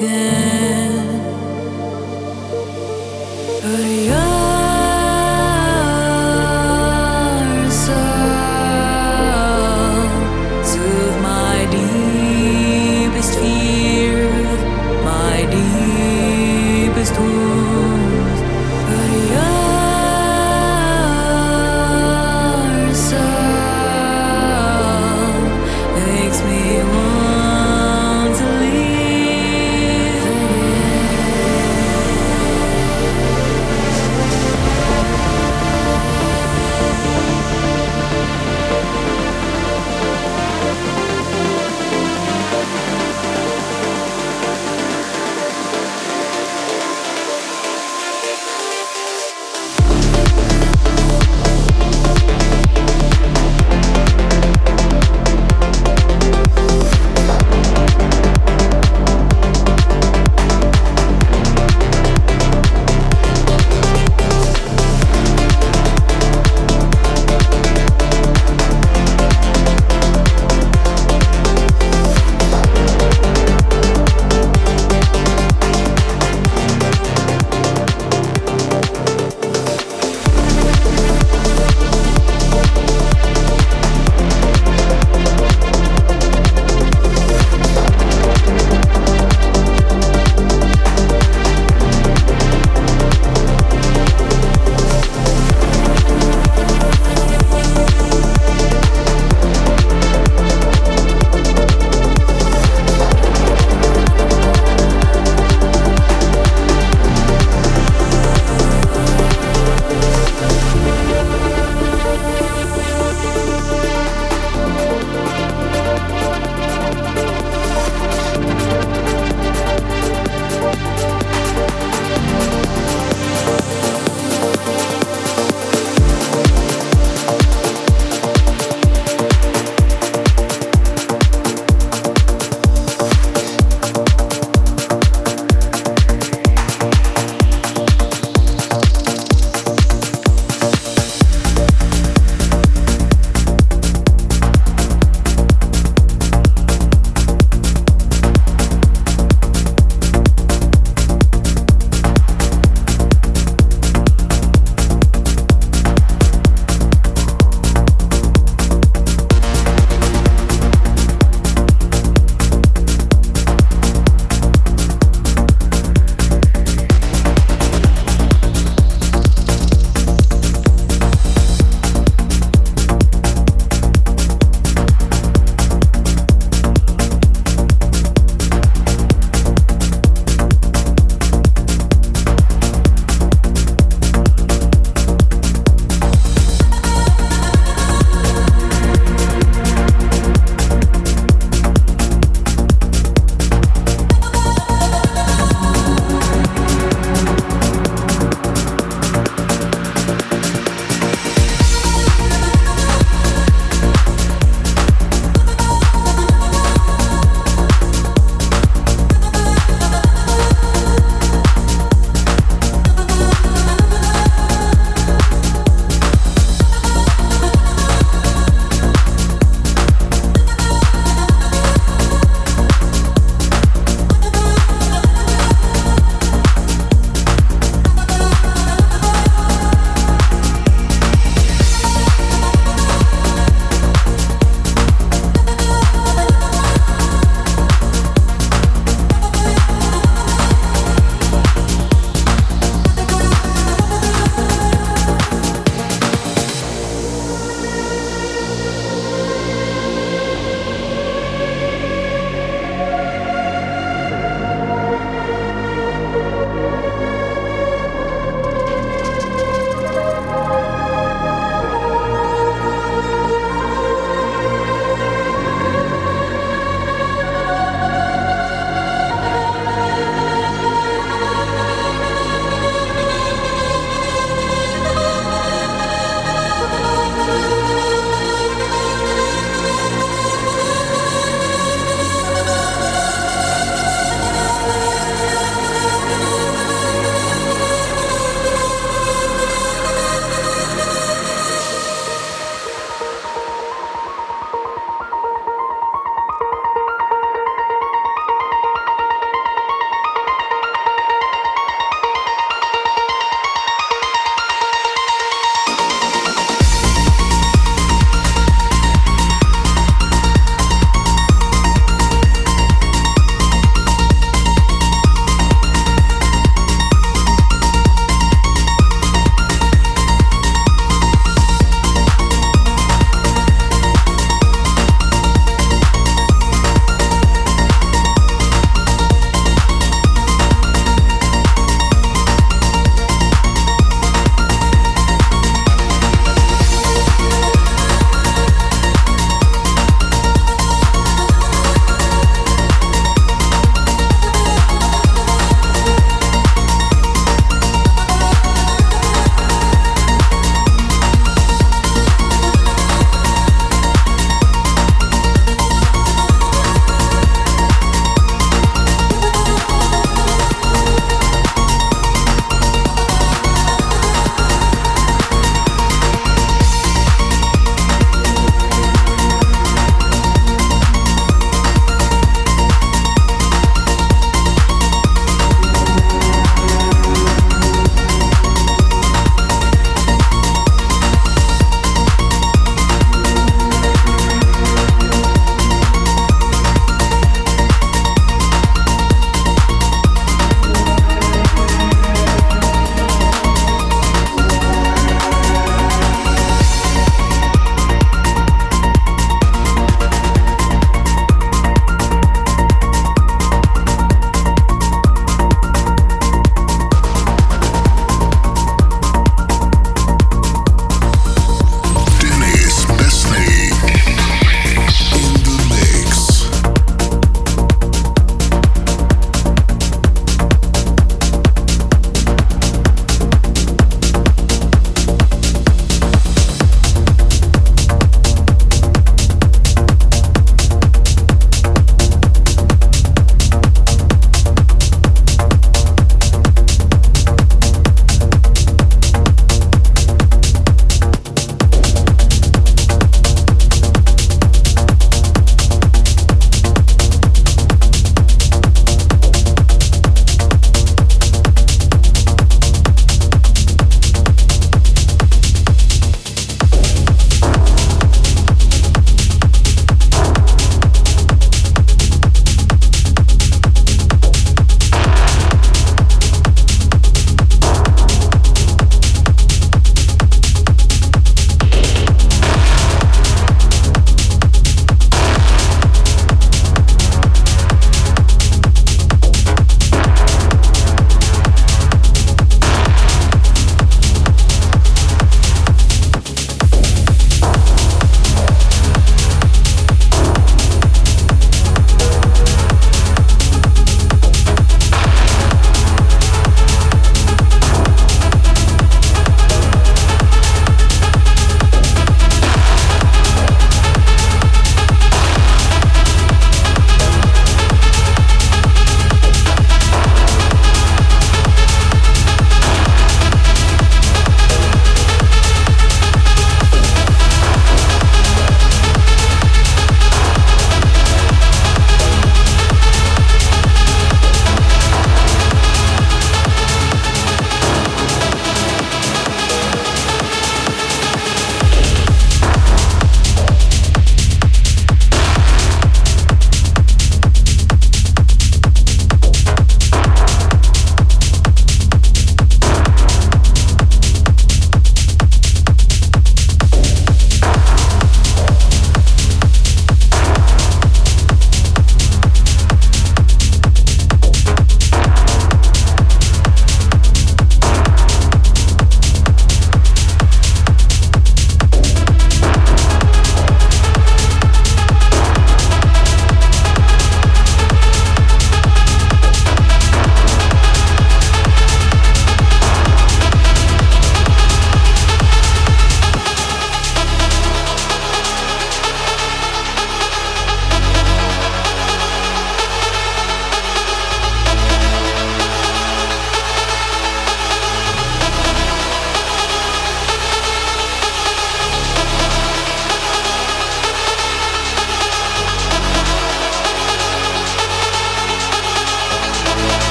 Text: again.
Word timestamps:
again. 0.00 0.39